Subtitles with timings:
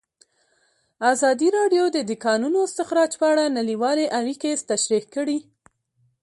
[1.11, 5.37] ازادي راډیو د د کانونو استخراج په اړه نړیوالې اړیکې تشریح کړي.